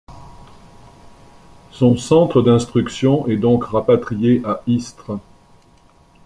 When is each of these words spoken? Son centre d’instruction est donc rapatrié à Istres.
Son 1.69 1.95
centre 1.95 2.41
d’instruction 2.41 3.27
est 3.27 3.37
donc 3.37 3.65
rapatrié 3.65 4.41
à 4.43 4.63
Istres. 4.65 5.19